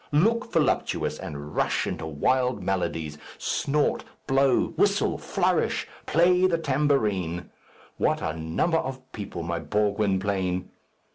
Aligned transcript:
Look 0.11 0.51
voluptuous, 0.51 1.19
and 1.19 1.55
rush 1.55 1.85
into 1.85 2.07
wild 2.07 2.59
melodies. 2.63 3.19
Snort, 3.37 4.03
blow, 4.25 4.69
whistle, 4.69 5.19
flourish, 5.19 5.87
play 6.07 6.47
the 6.47 6.57
tambourine. 6.57 7.51
What 7.97 8.19
a 8.19 8.33
number 8.33 8.77
of 8.79 9.11
people, 9.11 9.43
my 9.43 9.59
poor 9.59 9.91
Gwynplaine!" 9.93 10.69